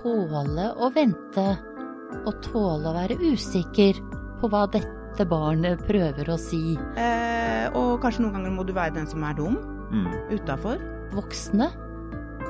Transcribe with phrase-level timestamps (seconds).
[0.00, 1.46] tåle å vente,
[2.24, 4.00] og tåle å være usikker
[4.40, 6.76] på hva dette barnet prøver å si.
[7.00, 9.58] Eh, og kanskje noen ganger må du være den som er dum.
[9.94, 10.10] Mm.
[10.34, 10.82] Utafor.
[11.14, 11.70] Voksne,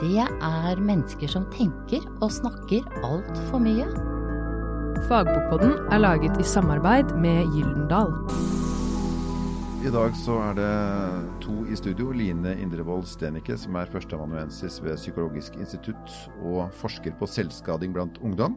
[0.00, 3.86] det er mennesker som tenker og snakker altfor mye.
[5.08, 8.14] Fagbokpodden er laget i samarbeid med Gyldendal.
[9.84, 10.68] I dag så er det
[11.44, 12.06] to i studio.
[12.16, 18.56] Line Indrevold Stenike, som er førsteamanuensis ved Psykologisk institutt og forsker på selvskading blant ungdom.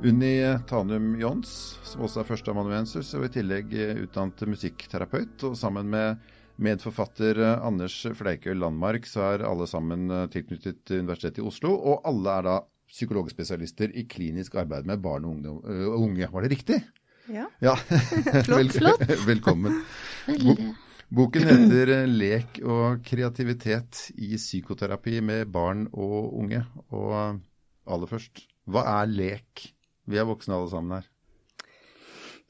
[0.00, 1.52] Unni Tanum Jons,
[1.84, 5.44] som også er førsteamanuensis og i tillegg utdannet musikkterapeut.
[5.50, 6.24] Og sammen med
[6.56, 11.74] medforfatter Anders Fleikøy Landmark, så er alle sammen tilknyttet Universitetet i Oslo.
[11.76, 15.60] Og alle er da psykologspesialister i klinisk arbeid med barn og
[16.00, 16.24] unge.
[16.32, 16.80] Var det riktig?
[17.28, 17.50] Ja.
[17.60, 17.76] Ja.
[18.44, 19.02] flott, flott.
[19.26, 19.84] Velkommen.
[20.26, 20.74] Veldig.
[21.08, 26.62] Boken heter eh, 'Lek og kreativitet i psykoterapi med barn og unge'.
[26.96, 27.12] Og
[27.88, 29.66] aller først, hva er lek?
[30.08, 31.08] Vi er voksne alle sammen her.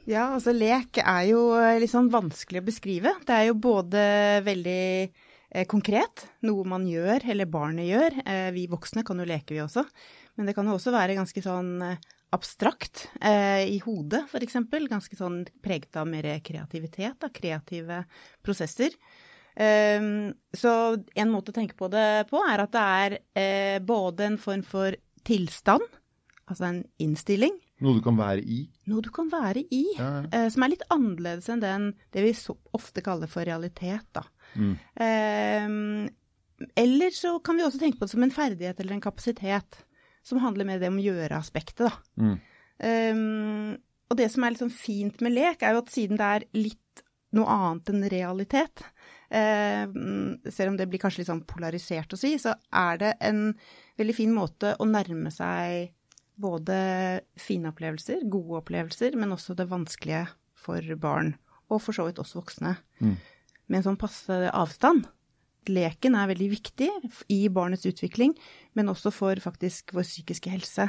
[0.08, 1.40] Ja, altså lek er jo
[1.82, 3.16] litt sånn vanskelig å beskrive.
[3.26, 4.04] Det er jo både
[4.46, 8.22] veldig eh, konkret, noe man gjør eller barnet gjør.
[8.22, 9.84] Eh, vi voksne kan jo leke vi også.
[10.38, 11.98] Men det kan jo også være ganske sånn eh,
[12.34, 14.58] abstrakt eh, i hodet, f.eks.
[14.90, 18.02] Ganske sånn preget av mer kreativitet, av kreative
[18.44, 18.90] prosesser.
[19.56, 20.00] Eh,
[20.54, 20.72] så
[21.18, 24.62] en måte å tenke på det på er at det er eh, både en form
[24.66, 24.94] for
[25.26, 25.82] tilstand,
[26.48, 28.56] altså en innstilling, Noe du kan være i.
[28.90, 30.22] noe du kan være i, Ja, ja.
[30.34, 34.02] eh, som er litt annerledes enn den, det vi så ofte kaller for realitet.
[34.16, 34.24] Da.
[34.58, 34.72] Mm.
[34.98, 39.78] Eh, eller så kan vi også tenke på det som en ferdighet eller en kapasitet,
[40.28, 41.88] som handler mer det om gjøre-aspektet.
[41.88, 41.92] da.
[42.20, 42.36] Mm.
[42.78, 46.28] Um, og det som er litt sånn fint med lek, er jo at siden det
[46.28, 47.02] er litt
[47.36, 48.80] noe annet enn realitet,
[49.28, 49.84] eh,
[50.48, 53.50] selv om det blir kanskje litt sånn polarisert å si, så er det en
[54.00, 55.90] veldig fin måte å nærme seg
[56.40, 56.78] både
[57.36, 60.22] fine opplevelser, gode opplevelser, men også det vanskelige
[60.56, 61.34] for barn,
[61.68, 63.16] og for så vidt også voksne, Mm.
[63.68, 65.04] med en sånn passe avstand.
[65.72, 66.88] Leken er veldig viktig
[67.34, 68.34] i barnets utvikling,
[68.78, 70.88] men også for faktisk vår psykiske helse.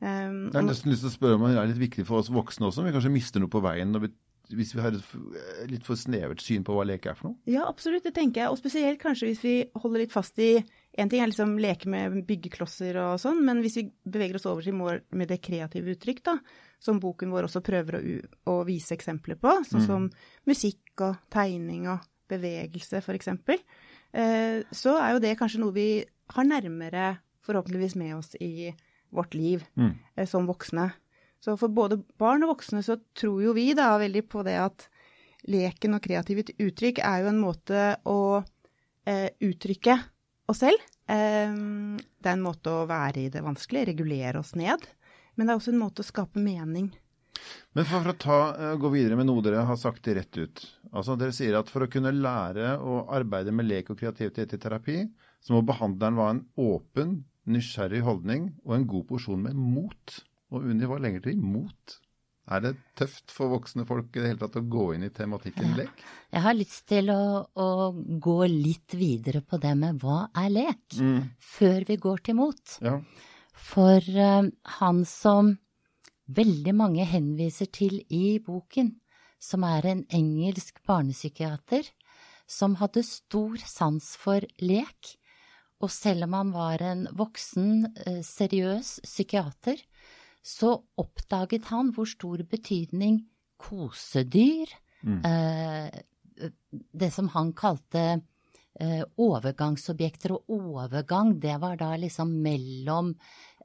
[0.00, 2.32] Um, Jeg har nesten lyst til å spørre om det er litt viktig for oss
[2.32, 4.08] voksne også, om vi kanskje mister noe på veien vi,
[4.56, 7.38] hvis vi har et litt for snevert syn på hva lek er for noe?
[7.50, 8.52] Ja, absolutt, det tenker jeg.
[8.52, 10.56] Og spesielt kanskje hvis vi holder litt fast i
[10.98, 14.64] En ting er liksom leke med byggeklosser og sånn, men hvis vi beveger oss over
[14.66, 16.34] til mål med det kreative uttrykk, da,
[16.82, 18.00] som boken vår også prøver å,
[18.50, 20.08] å vise eksempler på, sånn som
[20.50, 23.62] musikk og tegning og bevegelse f.eks., eh,
[24.12, 26.04] så er jo det kanskje noe vi
[26.34, 28.72] har nærmere forhåpentligvis med oss i
[29.12, 29.94] vårt liv Mm.
[30.16, 30.92] eh, som voksne.
[31.40, 34.88] Så for både barn og voksne så tror jo vi da veldig på det at
[35.48, 38.44] leken og kreativt uttrykk er jo en måte å
[39.06, 39.96] eh, uttrykke
[40.48, 40.78] oss selv.
[41.08, 44.84] Eh, det er en måte å være i det vanskelige, regulere oss ned.
[45.36, 46.90] Men det er også en måte å skape mening.
[47.74, 50.38] Men for, for å ta, eh, gå videre med noe dere har sagt det rett
[50.40, 50.62] ut.
[50.90, 54.60] Altså Dere sier at for å kunne lære å arbeide med lek og kreativitet i
[54.62, 54.98] terapi,
[55.40, 60.20] så må behandleren ha en åpen, nysgjerrig holdning og en god porsjon med mot.
[60.50, 62.00] Og Unni, hva lenger til mot?
[62.50, 65.76] Er det tøft for voksne folk i det hele tatt å gå inn i tematikken
[65.78, 66.00] lek?
[66.34, 70.82] Jeg har lyst til å, å gå litt videre på det med hva er lek,
[70.98, 71.30] Mm.
[71.38, 72.78] før vi går til mot.
[72.82, 72.96] Ja.
[73.54, 74.48] For uh,
[74.80, 75.52] han som
[76.36, 78.94] veldig mange henviser til i boken,
[79.40, 81.88] som er en engelsk barnepsykiater,
[82.50, 85.14] som hadde stor sans for lek,
[85.80, 89.80] og selv om han var en voksen, eh, seriøs psykiater,
[90.42, 93.26] så oppdaget han hvor stor betydning
[93.60, 94.68] kosedyr,
[95.02, 95.24] Mm.
[95.24, 96.02] eh,
[96.92, 98.22] det som han kalte
[98.80, 103.14] eh, overgangsobjekter og overgang, det var da liksom mellom,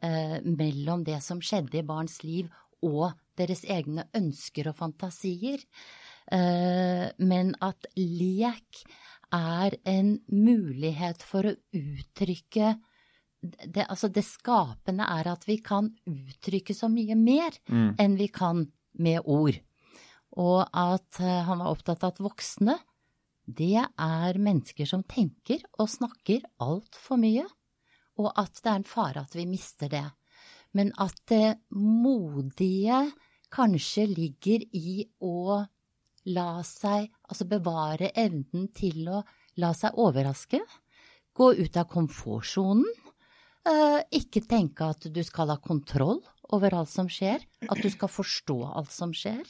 [0.05, 2.51] eh, mellom det som skjedde i barns liv
[2.85, 5.63] og deres egne ønsker og fantasier.
[6.31, 8.85] Eh, men at lek
[9.33, 12.75] er en mulighet for å uttrykke
[13.45, 17.95] det, altså det skapende er at vi kan uttrykke så mye mer Mm.
[17.99, 19.59] enn vi kan med ord.
[20.37, 22.79] Og at eh, han var opptatt av at voksne,
[23.45, 27.45] det er mennesker som tenker og snakker altfor mye,
[28.17, 30.05] og at det er en fare at vi mister det.
[30.75, 33.11] Men at det modige
[33.55, 35.61] kanskje ligger i å
[36.25, 39.21] la seg, altså bevare evnen til å
[39.61, 40.59] la seg overraske,
[41.35, 42.87] gå ut av komfortsonen,
[43.67, 46.23] eh, ikke tenke at du skal ha kontroll
[46.55, 49.43] over alt som skjer, at du skal forstå alt som skjer,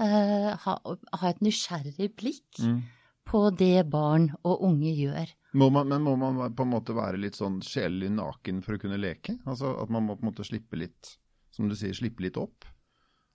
[0.00, 0.74] eh, ha,
[1.20, 2.82] ha et nysgjerrig blikk Mm.
[3.24, 7.20] på det barn og unge gjør, Må man, men må man på en måte være
[7.20, 9.36] litt sånn sjelelig naken for å kunne leke?
[9.44, 11.16] Altså At man må på en måte slippe litt,
[11.52, 12.64] som du sier, slippe litt opp?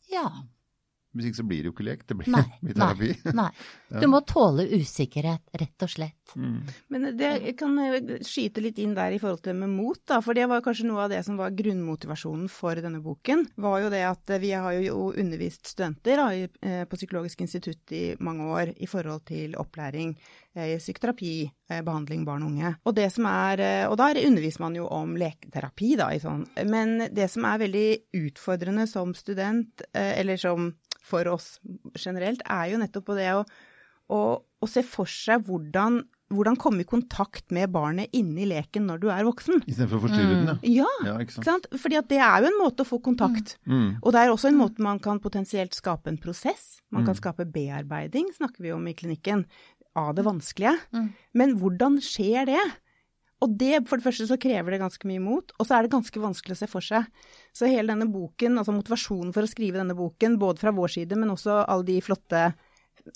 [0.10, 0.26] Ja.
[1.18, 2.46] Hvis ikke så blir det jo ikke lek, det blir Nei.
[2.66, 3.12] mye terapi.
[3.38, 3.52] Nei.
[4.02, 6.34] Du må tåle usikkerhet, rett og slett.
[6.36, 6.58] Mm.
[6.92, 10.20] Men det, jeg kan eh, skyte litt inn der i forhold til med mot, da.
[10.24, 13.46] For det var kanskje noe av det som var grunnmotivasjonen for denne boken.
[13.56, 17.96] Var jo det at eh, vi har jo undervist studenter da, eh, på Psykologisk institutt
[17.96, 20.16] i mange år i forhold til opplæring
[20.58, 21.32] i psykoterapi,
[21.70, 22.74] eh, behandling barn og unge.
[22.90, 26.48] Og det som er Og der underviser man jo om leketerapi, da, i sånn.
[26.66, 27.88] Men det som er veldig
[28.18, 30.74] utfordrende som student, eller som
[31.08, 31.56] for oss
[31.96, 33.42] generelt, er jo nettopp på det å
[34.08, 36.00] å, å se for seg hvordan,
[36.32, 39.64] hvordan komme i kontakt med barnet inne i leken når du er voksen.
[39.68, 40.86] Istedenfor å forstyrre den, ja.
[40.86, 41.68] Ja, ja ikke ikke sant?
[41.68, 41.80] sant?
[41.84, 43.58] Fordi at det er jo en måte å få kontakt.
[43.68, 43.98] Mm.
[44.02, 46.78] Og det er også en måte man kan potensielt skape en prosess.
[46.88, 47.20] Man kan Mm.
[47.20, 49.46] skape bearbeiding, snakker vi om i klinikken,
[49.98, 50.78] av det vanskelige.
[50.94, 51.08] Mm.
[51.34, 52.64] Men hvordan skjer det?
[53.46, 55.92] Og det, for det første så krever det ganske mye mot, og så er det
[55.94, 57.06] ganske vanskelig å se for seg.
[57.54, 61.20] Så hele denne boken, altså motivasjonen for å skrive denne boken, både fra vår side,
[61.22, 62.48] men også alle de flotte,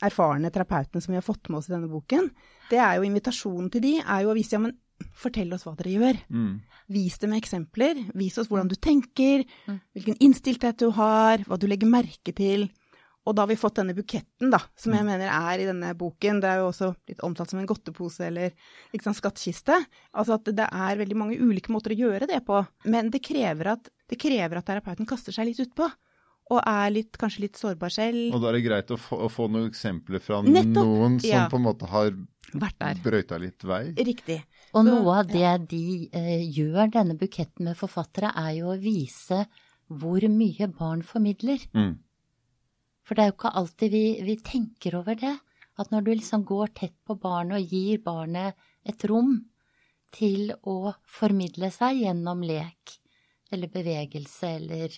[0.06, 2.30] erfarne terapeutene som vi har fått med oss i denne boken,
[2.70, 4.78] det er jo invitasjonen til de, er jo å vise, ja, men
[5.18, 6.20] fortell oss hva dere gjør.
[6.30, 6.54] Mm.
[6.94, 8.00] Vis det med eksempler.
[8.14, 9.80] Vis oss hvordan du tenker, Mm.
[9.96, 12.70] hvilken innstillthet du har, hva du legger merke til.
[13.22, 16.40] Og da har vi fått denne buketten, da, som jeg mener er i denne boken.
[16.42, 18.56] Det er jo også litt omtalt som en godtepose eller
[18.96, 19.78] liksom, skattkiste.
[20.18, 22.64] Altså at det er veldig mange ulike måter å gjøre det på.
[22.90, 25.86] Men det krever at, det krever at terapeuten kaster seg litt utpå.
[26.52, 28.34] Og er litt, kanskje litt sårbar selv.
[28.34, 31.30] Og da er det greit å få, å få noen eksempler fra Nettopp, noen som
[31.30, 31.46] ja.
[31.52, 32.12] på en måte har
[32.52, 32.98] Vært der.
[33.06, 33.84] brøyta litt vei.
[33.96, 34.42] Riktig.
[34.74, 39.46] Og noe av det de eh, gjør, denne buketten med forfattere, er jo å vise
[39.92, 41.64] hvor mye barn formidler.
[41.78, 42.00] Mm.
[43.12, 45.34] For det er jo ikke alltid vi, vi tenker over det.
[45.84, 48.56] At når du liksom går tett på barnet og gir barnet
[48.88, 49.34] et rom
[50.16, 52.96] til å formidle seg gjennom lek
[53.52, 54.96] eller bevegelse eller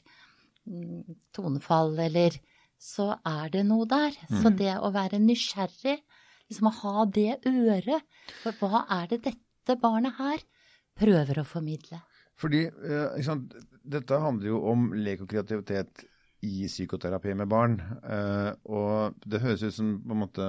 [0.70, 2.38] mm, tonefall eller
[2.78, 4.14] Så er det noe der.
[4.30, 5.98] Så det å være nysgjerrig,
[6.46, 8.06] liksom å ha det øret
[8.44, 10.46] For hva er det dette barnet her
[10.94, 12.04] prøver å formidle?
[12.38, 13.38] Fordi eh,
[13.82, 16.06] dette handler jo om lek og kreativitet
[16.44, 17.78] i psykoterapi med barn.
[18.04, 20.48] Eh, og det høres ut som på en måte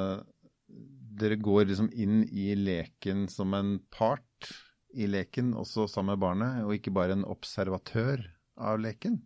[1.14, 4.50] dere går liksom inn i leken som en part
[4.94, 8.22] i leken, også sammen med barnet, og ikke bare en observatør
[8.58, 9.20] av leken.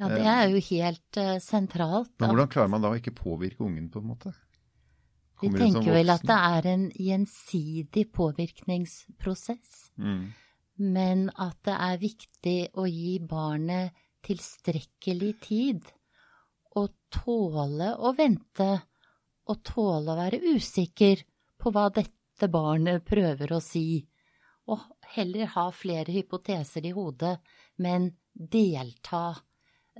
[0.00, 2.12] Ja, det er jo helt uh, sentralt.
[2.20, 4.32] Men hvordan klarer man da å ikke påvirke ungen, på en måte?
[5.36, 10.32] Kommer Vi tenker vel at det er en gjensidig påvirkningsprosess, Mm.
[10.76, 13.92] men at det er viktig å gi barnet
[14.26, 15.86] tilstrekkelig tid
[16.76, 18.68] og tåle å vente
[19.46, 21.22] og tåle å være usikker
[21.62, 24.02] på hva dette barnet prøver å si,
[24.66, 24.82] og
[25.14, 27.36] heller ha flere hypoteser i hodet,
[27.78, 29.28] men delta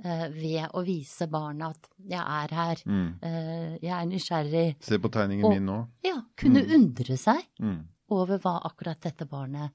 [0.03, 3.19] eh, ved å vise barnet at 'jeg er her', Mm.
[3.23, 4.83] eh, 'jeg er nysgjerrig'.
[4.83, 5.87] Se på tegningen Og- min nå.
[6.03, 6.71] Ja, kunne Mm.
[6.75, 7.87] undre seg Mm.
[8.09, 9.71] over hva akkurat dette barnet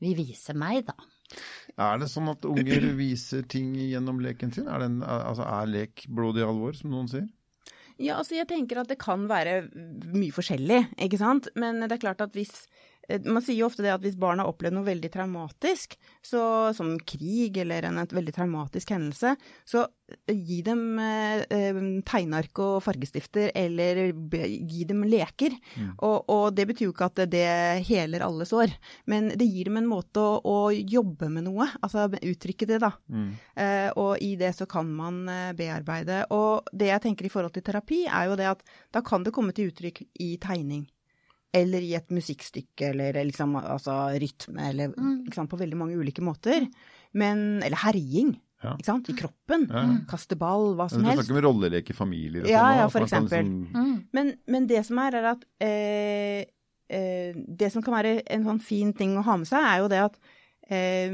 [0.00, 0.94] vil vise meg, da.
[1.80, 4.68] Er det sånn at unger viser ting gjennom leken sin?
[4.68, 7.28] Er, en, altså, er lek blodig alvor, som noen sier?
[8.00, 9.62] Ja, altså jeg tenker at det kan være
[10.14, 11.50] mye forskjellig, ikke sant.
[11.60, 12.64] Men det er klart at hvis
[13.26, 16.42] Man sier jo ofte det at hvis barn har opplevd noe veldig traumatisk, så,
[16.76, 19.34] som krig eller en veldig traumatisk hendelse,
[19.68, 25.56] så eh, gi dem eh, eh, tegneark og fargestifter, eller gi dem leker.
[25.76, 25.92] Mm.
[25.96, 27.46] Og, og det betyr jo ikke at det
[27.88, 28.74] heler alle sår,
[29.10, 32.92] men det gir dem en måte å, å jobbe med noe, altså uttrykke det, da.
[33.10, 33.28] Mm.
[33.56, 36.24] Eh, og i det så kan man eh, bearbeide.
[36.36, 38.64] Og det jeg tenker i forhold til terapi, er jo det at
[38.94, 40.86] da kan det komme til uttrykk i tegning.
[41.52, 45.24] Eller i et musikkstykke, eller liksom altså rytme, eller Mm.
[45.26, 46.68] ikke sant, på veldig mange ulike måter.
[47.12, 48.74] Men, eller herjing, Ja.
[48.76, 49.66] ikke sant, i kroppen.
[49.68, 49.96] Ja, ja.
[50.08, 51.26] Kaste ball, hva som helst.
[51.26, 52.76] Du snakker om rollelek i familier og Ja, sånn.
[52.76, 53.42] ja, ja, for eksempel.
[53.42, 54.04] Liksom, Mm.
[54.12, 56.44] Men, men det som er, er at eh,
[56.90, 59.88] eh, Det som kan være en sånn fin ting å ha med seg, er jo
[59.88, 60.18] det at
[60.70, 61.10] eh,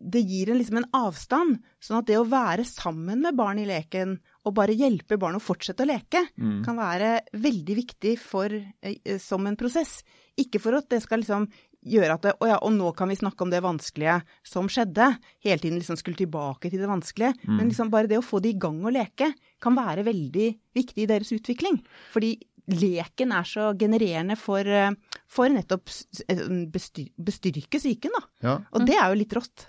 [0.00, 1.58] det gir en, liksom en avstand.
[1.82, 5.42] Sånn at det å være sammen med barn i leken og bare hjelpe barn å
[5.42, 6.64] fortsette å leke, Mm.
[6.64, 8.48] kan være veldig viktig for,
[8.82, 10.02] eh, som en prosess.
[10.38, 11.48] Ikke for at det skal liksom
[11.86, 15.18] gjøre at det, å ja, og nå kan vi snakke om det vanskelige som skjedde.
[15.44, 17.34] Hele tiden liksom skulle tilbake til det vanskelige.
[17.46, 17.56] Mm.
[17.56, 21.04] Men liksom bare det å få det i gang å leke kan være veldig viktig
[21.04, 21.82] i deres utvikling.
[22.12, 22.36] Fordi
[22.68, 24.90] leken er så genererende for, eh,
[25.28, 28.22] for nettopp s- bestyr, bestyrke psyken, da.
[28.42, 28.58] ja.
[28.72, 29.66] Og det er jo litt rått.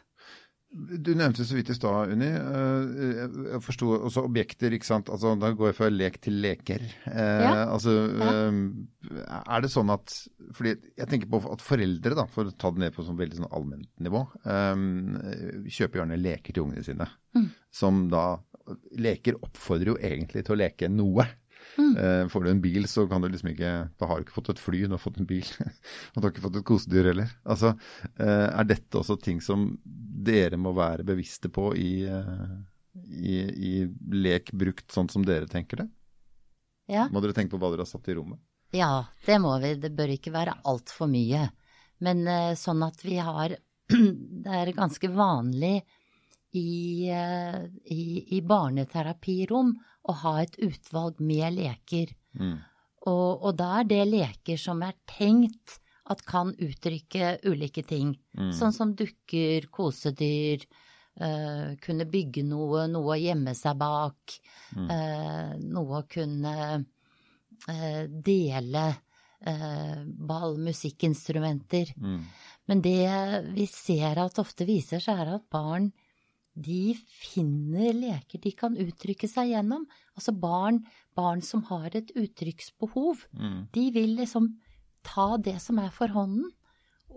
[0.69, 2.27] Du nevnte så vidt i stad, Unni.
[2.27, 5.07] eh, Jeg forsto også objekter, ikke sant.
[5.09, 6.81] Altså, da går jeg fra lek til leker.
[7.07, 7.65] Eh, Ja.
[7.71, 9.39] Altså, ja.
[9.47, 10.11] er det sånn at
[10.53, 13.39] fordi Jeg tenker på at foreldre, da, for å ta det ned på sånn veldig
[13.39, 14.75] sånn allment nivå, eh,
[15.71, 17.07] kjøper gjerne leker til ungene sine.
[17.35, 17.49] Mm.
[17.71, 18.37] Som da
[18.99, 21.23] Leker oppfordrer jo egentlig til å leke noe.
[21.77, 21.97] Mm.
[21.97, 24.49] Eh, får du en bil, så kan du liksom ikke Da har du ikke fått
[24.49, 25.45] et fly, du har fått en bil.
[26.13, 27.35] Og du har ikke fått et kosedyr heller.
[27.45, 27.75] Altså,
[28.17, 32.57] eh, er dette også ting som dere må være bevisste på i, eh,
[33.05, 33.37] i,
[33.69, 33.73] i
[34.17, 35.87] lek brukt sånn som dere tenker det?
[36.89, 37.07] Ja.
[37.11, 38.41] Må dere tenke på hva dere har satt i rommet?
[38.75, 39.75] Ja, det må vi.
[39.79, 41.45] Det bør ikke være altfor mye.
[42.03, 42.27] Men
[42.59, 43.55] sånn at vi har
[44.43, 45.79] Det er ganske vanlig
[46.55, 48.03] i, eh, i,
[48.37, 49.73] i barneterapirom
[50.07, 52.13] å ha et utvalg med leker.
[52.39, 52.57] Mm.
[53.07, 58.13] Og, og da er det leker som er tenkt at kan uttrykke ulike ting.
[58.37, 58.51] Mm.
[58.55, 60.63] Sånn som dukker, kosedyr,
[61.19, 64.89] uh, kunne bygge noe, noe å gjemme seg bak, Mm.
[64.91, 68.87] Uh, noe å kunne uh, dele
[70.27, 71.93] ball, musikkinstrumenter.
[71.95, 72.23] Mm.
[72.67, 73.05] Men det
[73.53, 75.91] vi ser at ofte viser seg, er at barn
[76.57, 79.85] de finner leker de kan uttrykke seg gjennom.
[80.17, 80.81] Altså barn,
[81.17, 83.27] barn som har et uttrykksbehov.
[83.37, 83.59] Mm.
[83.73, 84.49] De vil liksom
[85.05, 86.49] ta det som er for hånden,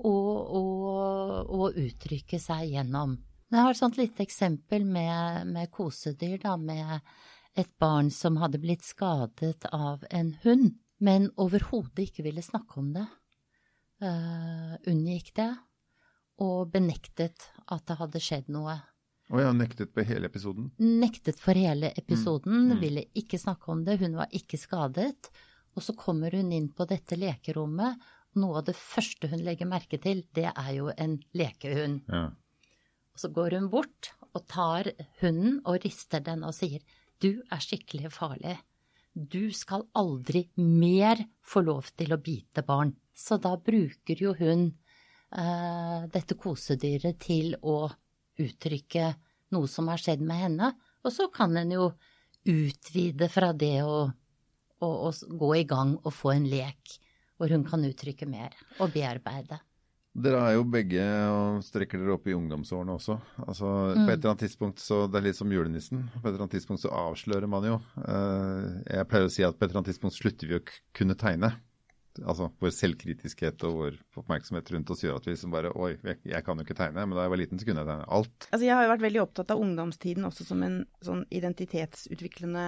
[0.01, 3.17] og, og, og uttrykke seg gjennom.
[3.51, 7.01] Jeg har et sånt lite eksempel med, med kosedyr, da, med
[7.59, 12.93] et barn som hadde blitt skadet av en hund, men overhodet ikke ville snakke om
[12.95, 13.09] det.
[14.01, 15.51] Uh, unngikk det,
[16.41, 18.79] og benektet at det hadde skjedd noe.
[19.31, 20.71] Og ja, nektet på hele episoden.
[20.83, 22.81] Nektet for hele episoden, Mm, mm.
[22.81, 25.31] ville ikke snakke om det, hun var ikke skadet.
[25.77, 28.01] Og så kommer hun inn på dette lekerommet,
[28.39, 32.03] noe av det første hun legger merke til, det er jo en lekehund.
[32.11, 32.25] Ja.
[33.15, 36.83] Og så går hun bort og tar hunden og rister den og sier,
[37.21, 38.57] du er skikkelig farlig.
[39.15, 42.95] Du skal aldri mer få lov til å bite barn.
[43.15, 44.69] Så da bruker jo hun
[45.35, 47.91] eh, dette kosedyret til å
[48.41, 49.13] uttrykke
[49.55, 50.73] noe som har skjedd med henne.
[51.05, 51.91] Og så kan en jo
[52.49, 54.05] utvide fra det å,
[54.81, 56.99] å, å gå i gang og få en lek
[57.41, 59.61] hvor hun kan uttrykke mer og bearbeide.
[60.11, 63.15] Dere er jo begge og strekker dere opp i ungdomsårene også.
[63.47, 64.05] Altså, Mm.
[64.05, 66.03] På et eller annet tidspunkt så Det er litt som julenissen.
[66.21, 67.77] På et eller annet tidspunkt så avslører man jo.
[67.97, 71.15] Eh, jeg pleier å si at på et eller annet tidspunkt slutter vi å kunne
[71.15, 71.53] tegne.
[72.19, 76.19] Altså vår selvkritiskhet og vår oppmerksomhet rundt oss gjør at vi liksom bare Oi, jeg,
[76.33, 77.07] jeg kan jo ikke tegne.
[77.07, 78.37] Men da jeg var liten, så kunne jeg tegne alt.
[78.51, 82.67] Altså, jeg har jo vært veldig opptatt av ungdomstiden også som en sånn identitetsutviklende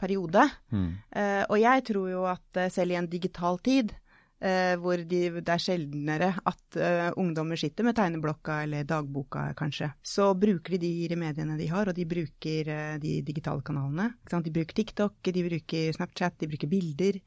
[0.00, 0.46] periode.
[0.72, 0.92] Mm.
[1.12, 3.92] Uh, og jeg tror jo at eh, selv i en digital tid,
[4.40, 9.90] Uh, hvor de, det er sjeldnere at uh, ungdommer sitter med tegneblokka eller dagboka kanskje,
[10.00, 14.14] så bruker de de mediene de har, og de bruker uh, de digitale kanalene.
[14.32, 17.20] De bruker TikTok, de bruker Snapchat, de bruker bilder.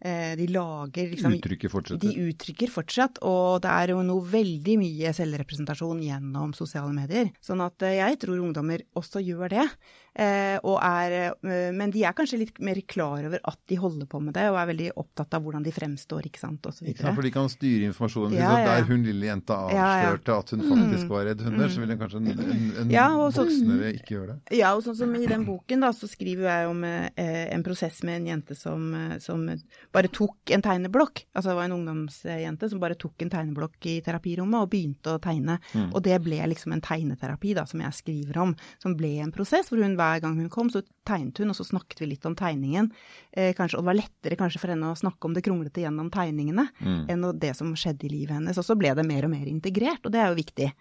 [0.00, 2.04] Eh, de lager liksom Uttrykket fortsetter.
[2.04, 7.30] de uttrykker fortsatt, og det er jo noe veldig mye selvrepresentasjon gjennom sosiale medier.
[7.40, 9.68] Sånn at eh, jeg tror ungdommer også gjør det.
[10.16, 11.12] Eh, og er,
[11.44, 14.46] eh, men de er kanskje litt mer klar over at de holder på med det,
[14.48, 16.86] og er veldig opptatt av hvordan de fremstår, ikke sant, osv.
[16.88, 18.32] Ikke sant, for de kan styre informasjonen.
[18.38, 18.70] Ja, ja.
[18.70, 20.14] Der hun lille jenta Ja, ja.
[20.16, 21.10] at hun faktisk Mm.
[21.12, 24.56] var redd hunder, så ville kanskje en, en, en så- voksnere ikke gjøre det.
[24.56, 27.10] Ja, og sånn som i den boken, da, så skriver jeg om eh,
[27.52, 29.44] en prosess med en jente som, eh, som
[29.92, 31.26] bare tok en tegneblokk.
[31.36, 35.20] Altså det var en ungdomsjente som bare tok en tegneblokk i terapirommet og begynte å
[35.20, 35.58] tegne.
[35.74, 35.92] Mm.
[35.94, 38.56] Og det ble liksom en tegneterapi, da, som jeg skriver om.
[38.80, 41.66] Som ble en prosess hvor hun hver gang hun kom, så tegnet hun, og så
[41.68, 42.90] snakket vi litt om tegningen.
[43.32, 46.10] Eh, kanskje, og det var lettere kanskje for henne å snakke om det kronglete gjennom
[46.14, 47.04] tegningene Mm.
[47.10, 48.58] enn det som skjedde i livet hennes.
[48.58, 50.72] Og så ble det mer og mer integrert, og det er jo viktig.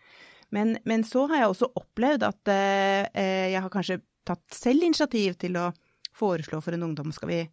[0.52, 4.84] Men, men så har jeg også opplevd at eh, eh, jeg har kanskje tatt selv
[4.84, 5.72] initiativ til å
[6.16, 7.50] foreslå for en ungdom skal vi,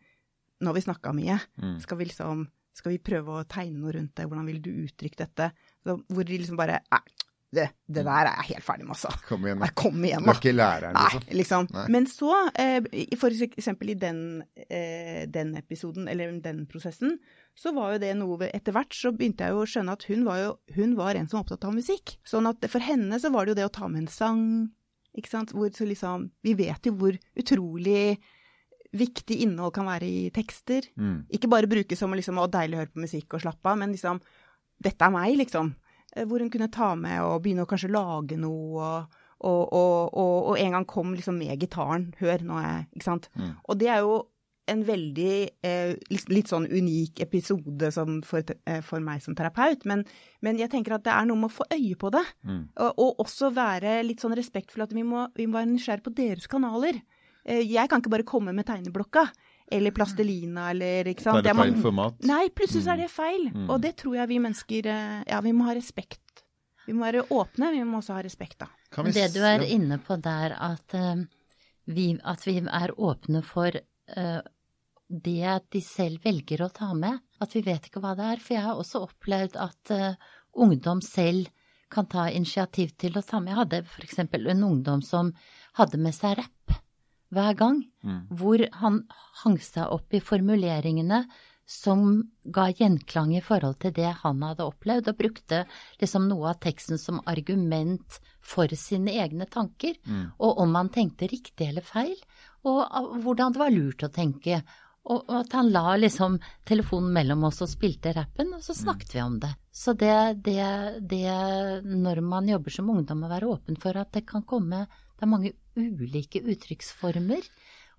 [0.63, 1.81] Nå har vi snakka mye, Mm.
[1.83, 5.17] skal vi liksom skal vi prøve å tegne noe rundt det, hvordan vil du uttrykke
[5.27, 5.51] dette?
[5.85, 7.01] Så, hvor de liksom bare Nei,
[7.53, 9.11] det, det der er jeg helt ferdig med, altså.
[9.29, 9.69] Kom igjen, da.
[9.77, 11.37] kom igjen, Du er ikke læreren, Nei, liksom.
[11.37, 11.67] liksom.
[11.77, 11.85] Nei.
[11.93, 14.21] Men så, eh, for eksempel i den,
[14.71, 17.19] eh, den episoden, eller den prosessen,
[17.55, 20.07] så var jo det noe ved- Etter hvert så begynte jeg jo å skjønne at
[20.09, 22.17] hun var jo hun var en som var opptatt av musikk.
[22.25, 24.71] Sånn at for henne så var det jo det å ta med en sang,
[25.13, 28.17] ikke sant, hvor så liksom Vi vet jo hvor utrolig
[28.93, 30.89] viktig innhold kan være i tekster.
[30.97, 31.27] Mm.
[31.33, 34.21] Ikke bare brukes som liksom, å deilig høre på musikk og slappe av, men liksom
[34.83, 35.77] Dette er meg, liksom.
[36.17, 40.13] Eh, Hvor hun kunne ta med og begynne å kanskje lage noe, og, og, og,
[40.13, 42.13] og, og en gang kom liksom med gitaren.
[42.21, 43.31] Hør, nå er jeg Ikke sant.
[43.39, 43.57] Mm.
[43.65, 44.21] Og det er jo
[44.71, 45.33] en veldig
[45.67, 47.91] eh, litt, litt, sånn unik episode
[48.27, 50.05] for, eh, for, meg som terapeut, men,
[50.45, 52.23] men, jeg tenker at det er noe med å få øye på det.
[52.47, 52.63] Mm.
[52.85, 56.15] Og, og, også være litt sånn respektfull at vi må, vi må være nysgjerrig på
[56.15, 57.01] deres kanaler.
[57.43, 59.27] Eh, jeg kan ikke bare komme med tegneblokka.
[59.73, 61.39] Eller plastelina, eller ikke sant.
[61.39, 62.19] Så er det feil format?
[62.29, 63.05] Nei, plutselig så er mm.
[63.05, 63.47] det feil.
[63.53, 63.69] Mm.
[63.69, 66.21] Og det tror jeg vi mennesker eh, Ja, vi må ha respekt.
[66.87, 68.71] Vi må være åpne, vi må også ha respekt, da.
[69.07, 71.23] Det du er inne på der, at, uh,
[71.87, 74.41] vi, at vi, er åpne for uh,
[75.09, 78.43] det de selv velger å ta med, at vi vet ikke hva det er.
[78.43, 81.53] For jeg har også opplevd at uh, ungdom selv
[81.93, 83.53] kan ta initiativ til å ta med.
[83.53, 84.19] Jeg hadde f.eks.
[84.25, 85.33] en ungdom som
[85.79, 86.81] hadde med seg rapp
[87.33, 88.21] hver gang, mm.
[88.39, 89.01] hvor han
[89.43, 91.25] hang seg opp i formuleringene
[91.69, 95.63] som ga gjenklang i forhold til det han hadde opplevd, og brukte
[96.03, 100.25] liksom noe av teksten som argument for sine egne tanker, mm.
[100.43, 102.17] og om han tenkte riktig eller feil,
[102.69, 102.83] og
[103.23, 104.61] hvordan det var lurt å tenke,
[105.03, 106.37] og, at han la liksom
[106.69, 109.15] telefonen mellom oss og spilte rappen, og så snakket mm.
[109.17, 109.55] vi om det.
[109.73, 110.67] Så det, det,
[111.11, 111.33] det,
[111.89, 114.85] når man jobber som ungdom, å være åpen for at det kan komme
[115.23, 117.45] Det er mange ulike uttrykksformer.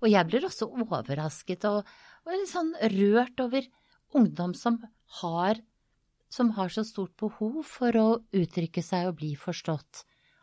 [0.04, 1.86] Og jeg blir også overrasket og,
[2.28, 3.64] og litt sånn rørt over
[4.12, 4.76] ungdom som
[5.22, 5.62] har,
[6.28, 10.02] som har så stort behov for å uttrykke seg og bli forstått.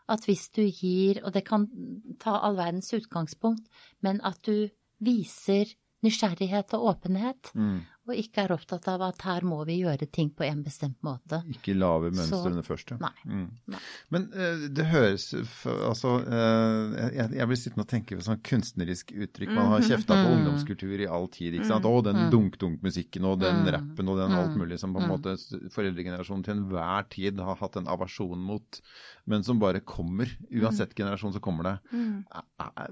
[0.10, 1.70] At hvis du gir, og det kan
[2.18, 3.70] ta all verdens utgangspunkt,
[4.02, 4.72] men at du
[5.06, 5.70] viser
[6.02, 7.78] nysgjerrighet og åpenhet, mm.
[8.12, 11.42] Og ikke er opptatt av at her må vi gjøre ting på en bestemt måte.
[11.52, 13.00] Ikke lave mønstrene først, ja.
[13.02, 13.14] Nei.
[13.26, 13.48] Mm.
[13.72, 13.82] nei.
[14.14, 19.14] Men uh, det høres Altså, uh, jeg, jeg, blir sittende og tenke på sånn kunstnerisk
[19.16, 19.54] uttrykk.
[19.54, 19.88] Man har mhm.
[19.90, 20.34] kjefta på mm.
[20.36, 21.88] ungdomskultur i all tid, ikke sant.
[21.88, 21.92] Mm.
[21.92, 22.28] Og den mm.
[22.36, 25.38] dunk-dunk-musikken og den rappen og den alt mulig som på en måte
[25.74, 28.82] foreldregenerasjonen til enhver tid har hatt en aversjon mot
[29.24, 30.30] men som bare kommer.
[30.50, 31.76] Uansett generasjon så kommer det.
[31.92, 32.24] Mm.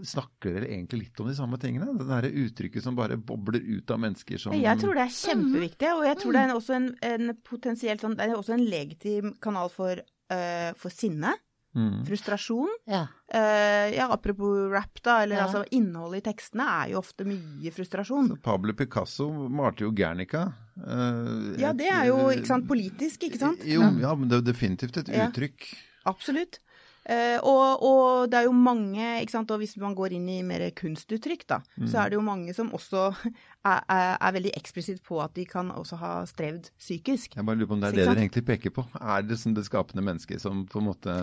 [0.05, 1.91] Snakker dere egentlig litt om de samme tingene?
[1.97, 5.91] Det derre uttrykket som bare bobler ut av mennesker som Jeg tror det er kjempeviktig,
[5.95, 9.35] og jeg tror det er også en, en potensielt sånn Det er også en legitim
[9.43, 10.01] kanal for,
[10.31, 11.35] uh, for sinne.
[11.75, 12.05] Mm.
[12.05, 12.69] Frustrasjon.
[12.89, 13.03] Ja.
[13.33, 14.07] Uh, ja.
[14.13, 15.19] apropos rap, da.
[15.23, 15.45] Eller ja.
[15.45, 18.31] altså innholdet i tekstene er jo ofte mye frustrasjon.
[18.33, 20.47] Så Pablo Picasso malte jo Guernica.
[20.79, 23.67] Uh, ja, det er jo ikke sant, politisk, ikke sant?
[23.67, 25.69] Jo, ja, men det er jo definitivt et uttrykk.
[26.09, 26.61] Absolutt.
[27.09, 30.39] Uh, og, og, det er jo mange, ikke sant, og hvis man går inn i
[30.45, 31.87] mer kunstuttrykk, da, mm.
[31.89, 33.07] så er det jo mange som også
[33.71, 37.33] er, er, er, veldig eksplisitt på at de kan også ha strevd psykisk.
[37.39, 38.85] Jeg bare lurer på om det er det dere egentlig peker på.
[39.01, 41.15] Er det som det skapende mennesket som på en måte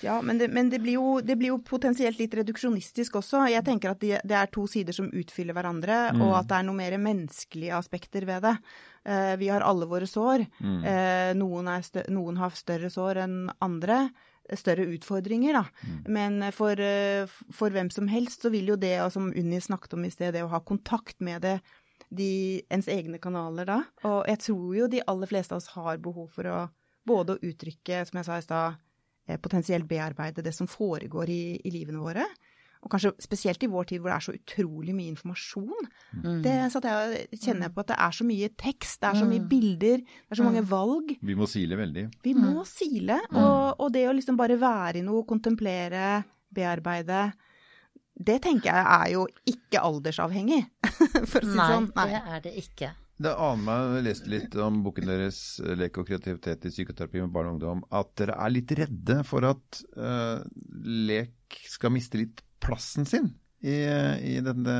[0.00, 3.42] ja, men, det, men det, blir jo, det, blir jo, potensielt litt reduksjonistisk også.
[3.50, 6.22] Jeg tenker at det, det er to sider som utfyller hverandre, mm.
[6.22, 8.54] og at det er noe mer menneskelige aspekter ved det.
[9.08, 10.46] Uh, vi har alle våre sår.
[10.62, 10.78] Mm.
[10.84, 11.72] Uh, noen,
[12.14, 14.04] noen, har større sår enn andre.
[14.56, 15.64] Større utfordringer, da.
[15.84, 15.98] Mm.
[16.14, 20.06] Men for, uh, for, hvem som helst så vil jo det, som Unni snakket om
[20.08, 21.58] i sted, det å ha kontakt med det,
[22.08, 23.82] de, ens egne kanaler da.
[24.08, 26.58] Og jeg tror jo de aller fleste av oss har behov for å
[27.08, 28.78] både å uttrykke, som jeg sa i stad,
[29.28, 32.24] Eh, potensielt bearbeide det som foregår i, i, livene våre.
[32.84, 35.88] Og kanskje spesielt i vår tid hvor det er så utrolig mye informasjon.
[36.14, 36.38] Mm.
[36.44, 39.26] Det så jeg kjenner jeg på at det er så mye tekst, det er så
[39.28, 39.50] mye mm.
[39.50, 40.70] bilder, det er så mange mm.
[40.70, 41.12] valg.
[41.32, 42.06] Vi må sile veldig.
[42.24, 42.70] Vi må mm.
[42.70, 43.18] sile.
[43.34, 46.22] Og, og, det å liksom bare være i noe, kontemplere,
[46.54, 47.28] bearbeide
[48.18, 50.64] det tenker jeg er jo ikke aldersavhengig,
[51.30, 51.92] for å si det sånn.
[51.94, 52.90] Nei, det er det ikke.
[53.18, 57.32] Det aner meg, jeg leste litt om boken deres 'Lek og kreativitet i psykoterapi med
[57.34, 60.38] barn og ungdom', at dere er litt redde for at uh,
[60.86, 64.74] lek skal miste litt plassen sin i, i, denne,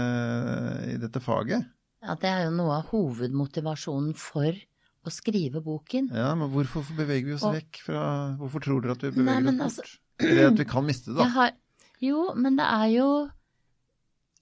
[0.87, 1.67] i, dette faget.
[2.05, 6.11] Ja, det er jo noe av hovedmotivasjonen for å skrive boken.
[6.15, 8.03] Ja, men hvorfor beveger vi oss og, vekk fra
[8.39, 9.89] Hvorfor tror dere at vi beveger Nei, oss bort?
[9.89, 11.29] Altså, Eller at vi kan miste det, da?
[11.35, 11.57] Har,
[12.03, 13.09] jo, men det er jo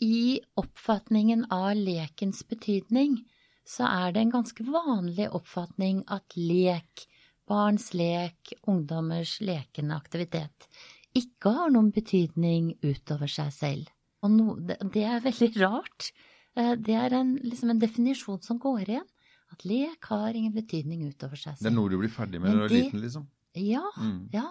[0.05, 3.22] i oppfatningen av lekens betydning
[3.66, 7.07] så er det en ganske vanlig oppfatning at lek,
[7.49, 10.68] barns lek, ungdommers lekende aktivitet,
[11.18, 13.92] ikke har noen betydning utover seg selv.
[14.24, 16.11] Og no, det, det, er veldig rart.
[16.57, 19.09] Eh, det er en, liksom en definisjon som går igjen.
[19.55, 21.64] At lek har ingen betydning utover seg selv.
[21.64, 23.26] Det er noe du blir ferdig med når du er liten, liksom?
[23.57, 23.85] Ja.
[23.96, 24.22] Mm.
[24.35, 24.48] ja.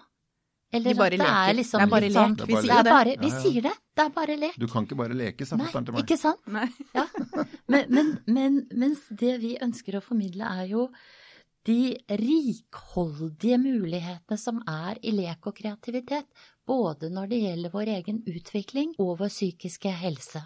[0.76, 1.50] Eller de bare leker.
[1.50, 2.16] Er liksom det er bare lek.
[2.16, 2.94] Sånn, vi sier det.
[2.96, 3.74] Bare, vi sier det.
[3.96, 4.56] Det er bare lek.
[4.60, 6.08] Du kan ikke bare leke, sa fatter'n til meg.
[6.08, 6.42] Ikke sant?
[6.52, 6.66] Nei.
[6.96, 7.06] Ja.
[7.72, 10.90] Men, men, men, mens det vi ønsker å formidle, er jo
[11.66, 16.28] de rikholdige mulighetene som er i lek og kreativitet,
[16.68, 20.42] både når det gjelder vår egen utvikling og vår psykiske helse.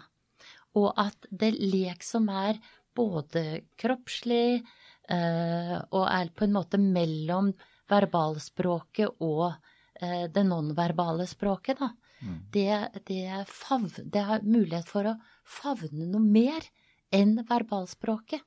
[0.78, 2.60] Og at det lek som er
[2.94, 7.52] både kroppslig øh, og er på en måte mellom
[7.90, 9.54] verbalspråket og
[10.00, 11.90] Eh, det nonverbale språket, da.
[12.20, 12.36] Mm.
[12.52, 16.64] Det, det, fav, det, har mulighet for å favne noe mer
[17.12, 18.44] enn verbalspråket.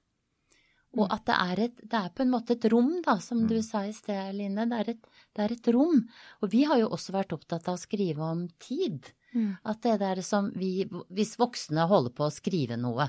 [0.93, 3.56] Og at det er, et, det er på en måte et rom, da, som du
[3.65, 4.67] sa i sted, Line.
[4.69, 6.03] Det er, et, det er et rom.
[6.45, 9.10] Og vi har jo også vært opptatt av å skrive om tid.
[9.34, 9.56] Mm.
[9.65, 13.08] At det der som vi Hvis voksne holder på å skrive noe,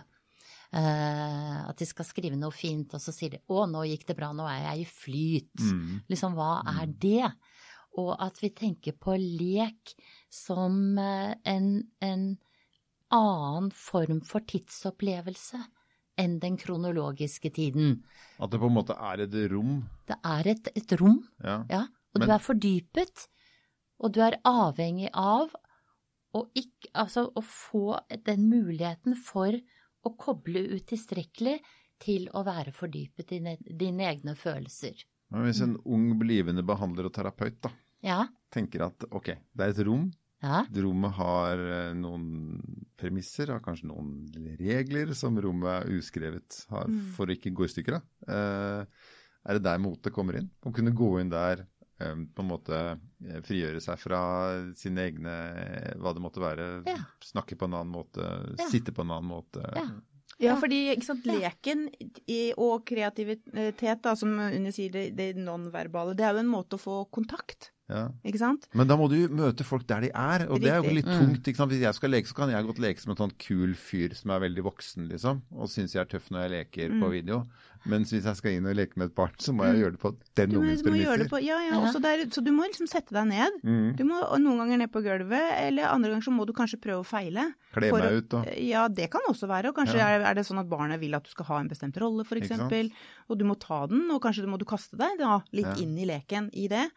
[0.73, 4.17] eh, at de skal skrive noe fint, og så sier de 'Å, nå gikk det
[4.17, 5.69] bra, nå er jeg i flyt'.
[5.69, 6.01] Mm.
[6.09, 7.29] Liksom, hva er det?
[8.01, 9.93] Og at vi tenker på lek
[10.33, 12.39] som eh, en, en
[13.13, 15.61] annen form for tidsopplevelse
[16.19, 18.03] enn den kronologiske tiden.
[18.39, 19.85] At det på en måte er et rom.
[20.07, 21.65] Det er et, et rom, Ja.
[21.71, 21.81] ja,
[22.15, 23.29] og Men- du er fordypet,
[24.01, 25.55] og du er avhengig av
[26.35, 29.53] å, ikke, altså, å få den muligheten for
[30.05, 31.61] å koble ut tilstrekkelig
[32.01, 35.05] til å være fordypet i ne- dine egne følelser.
[35.31, 37.71] Men hvis en ung blivende behandler og terapeut da,
[38.03, 39.25] Ja, tenker at ok,
[39.57, 40.11] det er et rom,
[40.43, 44.15] ja, rommet har eh, noen premisser, har kanskje noen
[44.59, 46.89] regler som rommet er uskrevet har
[47.19, 48.09] for å ikke gå i stykker av.
[48.27, 49.13] Eh,
[49.45, 50.49] er det der motet kommer inn?
[50.65, 51.67] Å kunne gå inn der,
[52.01, 54.23] eh, på en måte eh, frigjøre seg fra
[54.81, 55.35] sine egne,
[56.01, 56.97] hva det måtte være, Ja.
[57.21, 58.25] snakke på en annen måte,
[58.59, 58.69] Ja.
[58.73, 59.61] sitte på en annen måte.
[59.77, 59.87] Ja.
[60.41, 61.85] Ja, fordi ikke sant, leken
[62.27, 66.75] i, og kreativitet, da, som Unni sier, det, det nonverbale, det er jo en måte
[66.75, 68.09] å få kontakt, Ja.
[68.25, 68.67] ikke sant?
[68.73, 71.19] Men da må du møte folk der de er, og det er jo litt Mm.
[71.21, 71.45] tungt.
[71.45, 71.71] ikke sant?
[71.71, 74.31] Hvis jeg skal leke, så kan jeg godt leke som en sånn kul fyr som
[74.31, 77.11] er veldig voksen, liksom, og syns jeg er tøff når jeg leker på Mm.
[77.13, 77.45] video.
[77.87, 80.01] Mens hvis jeg skal inn og leke med et barn, så må jeg gjøre det
[80.01, 81.19] på den Du må, ungens du må gjøre premisser.
[81.19, 83.53] det på, ja, ja, også der, så du må liksom sette deg ned.
[83.63, 83.97] Mm.
[83.97, 87.05] Du må noen ganger ned på gulvet, eller andre ganger så må du kanskje prøve
[87.05, 87.53] å feile.
[87.75, 88.45] Kle meg ut da.
[88.57, 89.69] Ja, det kan også være.
[89.69, 90.09] Og kanskje Ja.
[90.17, 92.91] er, er det sånn at barnet vil at du skal ha en bestemt rolle, eksempel.
[93.29, 95.75] Og du må ta den, og kanskje må du kaste deg da, litt Ja.
[95.85, 96.89] inn i leken i det.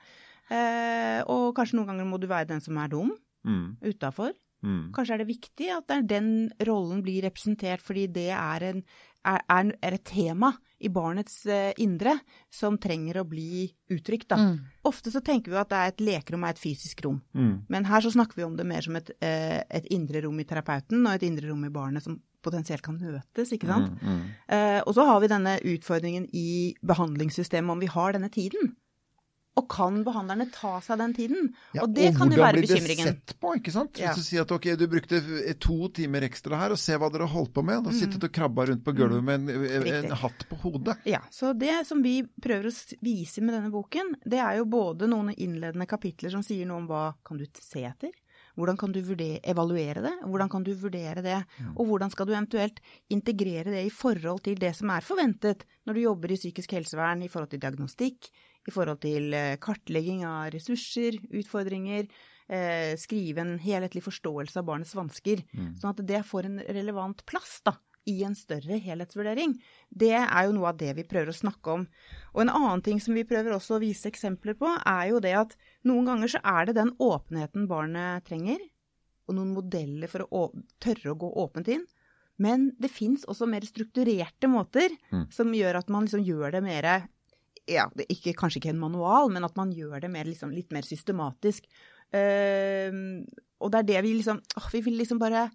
[0.53, 3.13] Eh, og kanskje noen ganger må du være den som er dum,
[3.47, 3.65] mm.
[3.89, 4.35] utafor.
[4.65, 4.87] Mm.
[4.95, 6.31] Kanskje er det viktig at den
[6.65, 8.79] rollen blir representert fordi det er, en,
[9.29, 10.49] er, er, et tema
[10.81, 12.15] i barnets eh, indre
[12.53, 14.29] som trenger å bli uttrykt.
[14.33, 14.39] Da.
[14.41, 14.55] Mm.
[14.89, 17.19] Ofte så tenker vi at det er et lekerom er et fysisk rom.
[17.37, 17.53] Mm.
[17.69, 20.47] Men her så snakker vi om det mer som et, eh, et indre rom i
[20.47, 23.93] terapeuten og et indre rom i barnet som potensielt kan møtes, ikke sant.
[24.01, 24.09] Mm.
[24.09, 24.25] Mm.
[24.55, 28.75] Eh, og så har vi denne utfordringen i behandlingssystemet om vi har denne tiden.
[29.57, 31.51] Og kan behandlerne ta seg den tiden?
[31.73, 32.67] Ja, og det kan jo være bekymringen.
[32.67, 33.97] hvordan blir det sett på, ikke sant?
[33.97, 34.11] Ja.
[34.13, 35.21] Hvis du sier at ok, du brukte
[35.63, 37.87] to timer ekstra her, og se hva dere holdt på med.
[37.87, 38.23] Da Mm.
[38.23, 40.97] og krabba rundt på gulvet med en, en, hatt på hodet.
[41.05, 45.09] Ja, så det som vi prøver å vise med denne boken, det er jo både
[45.09, 48.13] noen innledende kapitler som sier noe om hva kan du se etter,
[48.57, 51.37] hvordan kan du vurdere, evaluere det, hvordan kan du vurdere det,
[51.75, 52.81] og hvordan skal du eventuelt
[53.13, 57.21] integrere det i forhold til det som er forventet når du jobber i psykisk helsevern,
[57.23, 58.31] i forhold til diagnostikk,
[58.67, 62.07] i forhold til eh, kartlegging av ressurser, utfordringer,
[62.49, 65.43] eh, skrive en helhetlig forståelse av barnets vansker,
[65.79, 67.77] sånn at det får en relevant plass da,
[68.07, 69.57] i en større helhetsvurdering.
[69.91, 71.87] Det er jo noe av det vi prøver å snakke om.
[72.35, 75.33] Og en annen ting som vi prøver også å vise eksempler på, er jo det
[75.35, 78.59] at noen ganger så er det den åpenheten barnet trenger,
[79.27, 80.45] og noen modeller for å
[80.79, 81.83] tørre å gå åpent inn.
[82.39, 85.27] Men det fins også mer strukturerte måter Mm.
[85.33, 87.09] som gjør at man liksom gjør det mer
[87.67, 90.53] ja, det er ikke, kanskje ikke en manual, men at man gjør det mer, liksom,
[90.55, 91.67] litt mer systematisk.
[92.07, 93.23] Uh,
[93.59, 95.49] og det er det vi liksom åh, Vi vil liksom bare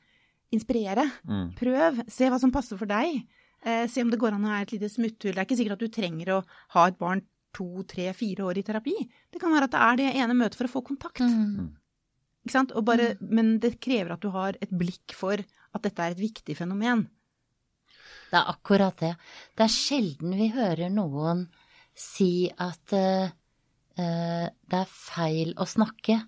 [0.53, 1.07] inspirere.
[1.25, 1.53] Mm.
[1.57, 2.03] Prøv.
[2.13, 3.23] Se hva som passer for deg.
[3.65, 5.33] Uh, se om det går an å ha et lite smutthull.
[5.33, 6.43] Det er ikke sikkert at du trenger å
[6.77, 7.25] ha et barn
[7.57, 8.97] to, tre, fire år i terapi.
[9.33, 11.25] Det kan være at det er det ene møtet for å få kontakt.
[11.25, 11.73] Mm.
[12.43, 12.77] Ikke sant?
[12.77, 16.23] Og bare, Men det krever at du har et blikk for at dette er et
[16.23, 17.07] viktig fenomen.
[18.33, 19.13] Det er akkurat det.
[19.57, 21.47] Det er sjelden vi hører noen
[21.99, 23.33] si at eh,
[23.99, 26.19] eh, det er feil å snakke,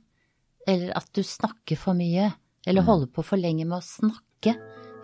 [0.66, 2.30] eller at du snakker for mye,
[2.66, 4.54] eller holder på for lenge med å snakke.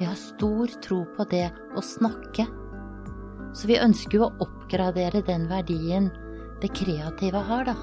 [0.00, 2.46] Vi har stor tro på det å snakke.
[3.52, 6.08] Så vi ønsker jo å oppgradere den verdien
[6.62, 7.76] det kreative har, da.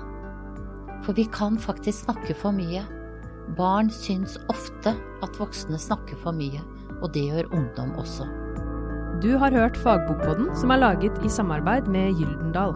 [1.06, 2.86] For vi kan faktisk snakke for mye.
[3.58, 6.64] Barn syns ofte at voksne snakker for mye,
[7.02, 8.47] og det gjør ungdom også.
[9.18, 12.76] Du har hørt Fagbokpodden, som er laget i samarbeid med Gyldendal.